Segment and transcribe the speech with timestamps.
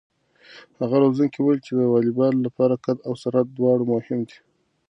[0.79, 4.37] هغه روزونکی وویل چې د واليبال لپاره قد او سرعت دواړه مهم دي.